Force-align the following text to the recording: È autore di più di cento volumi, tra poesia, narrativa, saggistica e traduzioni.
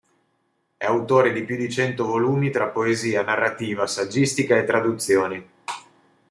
È 0.77 0.83
autore 0.87 1.31
di 1.31 1.43
più 1.43 1.55
di 1.55 1.69
cento 1.69 2.07
volumi, 2.07 2.49
tra 2.49 2.69
poesia, 2.69 3.21
narrativa, 3.21 3.85
saggistica 3.85 4.57
e 4.57 4.63
traduzioni. 4.63 5.51